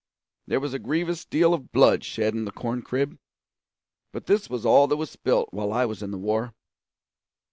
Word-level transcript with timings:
There 0.47 0.59
was 0.59 0.73
a 0.73 0.79
grievous 0.79 1.25
deal 1.25 1.53
of 1.53 1.71
blood 1.71 2.03
shed 2.03 2.33
in 2.33 2.45
the 2.45 2.51
corn 2.51 2.81
crib, 2.81 3.19
but 4.11 4.25
this 4.25 4.49
was 4.49 4.65
all 4.65 4.87
that 4.87 4.97
was 4.97 5.11
spilt 5.11 5.49
while 5.53 5.71
I 5.71 5.85
was 5.85 6.01
in 6.01 6.09
the 6.09 6.17
war. 6.17 6.55